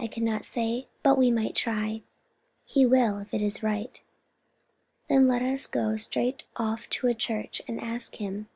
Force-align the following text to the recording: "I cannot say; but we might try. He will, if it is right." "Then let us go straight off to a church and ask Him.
"I 0.00 0.08
cannot 0.08 0.44
say; 0.44 0.88
but 1.04 1.16
we 1.16 1.30
might 1.30 1.54
try. 1.54 2.02
He 2.64 2.84
will, 2.84 3.20
if 3.20 3.32
it 3.32 3.40
is 3.40 3.62
right." 3.62 4.00
"Then 5.08 5.28
let 5.28 5.42
us 5.42 5.68
go 5.68 5.96
straight 5.96 6.42
off 6.56 6.90
to 6.90 7.06
a 7.06 7.14
church 7.14 7.62
and 7.68 7.80
ask 7.80 8.16
Him. 8.16 8.48